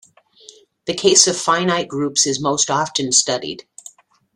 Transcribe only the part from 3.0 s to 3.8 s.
studied.